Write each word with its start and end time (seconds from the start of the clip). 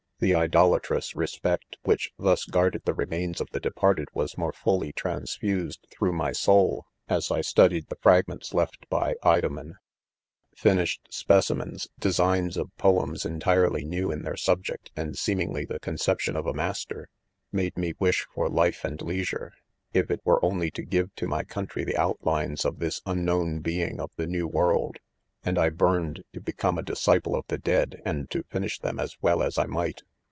The 0.23 0.35
idolatrous 0.35 1.15
respect 1.15 1.77
which 1.81 2.11
thus 2.19 2.45
guarded, 2.45 2.83
the 2.85 2.93
remains 2.93 3.41
of 3.41 3.47
the 3.53 3.59
departed 3.59 4.07
was 4.13 4.37
more 4.37 4.53
fully 4.53 4.93
transfused 4.93 5.87
through 5.89 6.13
my 6.13 6.31
soul, 6.31 6.85
as 7.09 7.31
I 7.31 7.41
studied 7.41 7.87
the 7.89 7.95
fragments 7.95 8.53
left 8.53 8.87
by'; 8.87 9.15
do 9.23 9.49
men.':! 9.49 9.77
'KMi 10.57 10.85
shed" 10.87 10.99
■ 11.01 11.01
spe^ciMeris:/ 11.11 11.87
designs; 11.97 12.55
op 12.55 12.69
no 12.83 13.01
ems 13.01 13.23
■§n°> 13.23 13.39
tirely 13.41 13.83
new 13.83 14.11
in 14.11 14.21
their 14.21 14.37
subject/ 14.37 14.91
and 14.95 15.17
seemingly 15.17 15.65
the' 15.65 15.79
conception 15.79 16.35
:'of%^master|; 16.35 17.05
;n^te: 17.51 17.73
;in0' 17.73 17.95
wish" 17.97 18.27
forfife 18.37 18.83
and 18.83 19.01
leisure, 19.01 19.53
if 19.91 20.11
it 20.11 20.21
were 20.23 20.45
only, 20.45 20.69
to 20.69 20.83
give 20.83 21.11
to 21.15 21.27
my 21.27 21.43
couri° 21.43 21.67
try 21.71 21.83
the 21.83 21.97
outlines 21.97 22.63
of 22.63 22.75
Ihisvunknown 22.75 23.63
.'being 23.63 23.99
of 23.99 24.11
the 24.17 24.27
new 24.27 24.47
world, 24.47 24.97
and! 25.43 25.57
bitrned 25.57 26.21
to 26.33 26.39
become 26.39 26.77
a 26.77 26.83
disciple 26.83 27.33
of 27.35 27.45
the 27.47 27.57
dead, 27.57 28.03
and 28.05 28.29
to 28.29 28.43
rfinish 28.43 28.79
them 28.81 28.99
as 28.99 29.17
'"well 29.23 29.41
as 29.41 29.57
I 29.57 29.65
'might. 29.65 30.03